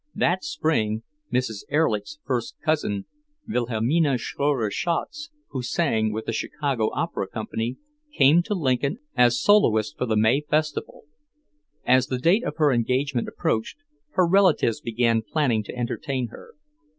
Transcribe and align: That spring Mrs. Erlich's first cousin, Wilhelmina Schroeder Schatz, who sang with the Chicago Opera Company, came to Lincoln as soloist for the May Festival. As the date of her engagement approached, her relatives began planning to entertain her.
That 0.15 0.43
spring 0.43 1.03
Mrs. 1.31 1.61
Erlich's 1.71 2.17
first 2.25 2.55
cousin, 2.65 3.05
Wilhelmina 3.47 4.17
Schroeder 4.17 4.71
Schatz, 4.71 5.29
who 5.49 5.61
sang 5.61 6.11
with 6.11 6.25
the 6.25 6.33
Chicago 6.33 6.89
Opera 6.91 7.27
Company, 7.27 7.77
came 8.11 8.41
to 8.41 8.55
Lincoln 8.55 8.97
as 9.15 9.39
soloist 9.39 9.99
for 9.99 10.07
the 10.07 10.17
May 10.17 10.41
Festival. 10.41 11.03
As 11.85 12.07
the 12.07 12.17
date 12.17 12.43
of 12.43 12.55
her 12.57 12.71
engagement 12.71 13.27
approached, 13.27 13.77
her 14.13 14.25
relatives 14.25 14.81
began 14.81 15.21
planning 15.21 15.63
to 15.65 15.77
entertain 15.77 16.29
her. 16.29 16.55